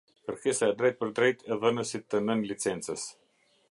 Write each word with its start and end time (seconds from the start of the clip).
Kërkesa 0.27 0.69
e 0.71 0.75
drejtpërdrejtë 0.79 1.53
e 1.53 1.59
dhënësit 1.65 2.09
të 2.15 2.25
nënlicencës. 2.31 3.09